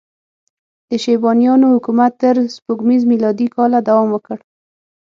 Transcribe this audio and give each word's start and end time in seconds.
د 0.89 0.91
شیبانیانو 1.03 1.67
حکومت 1.75 2.11
تر 2.23 2.35
سپوږمیز 2.55 3.01
میلادي 3.11 3.47
کاله 3.55 3.79
دوام 3.87 4.09
وکړ. 4.11 4.37